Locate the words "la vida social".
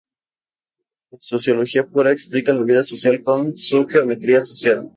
2.55-3.21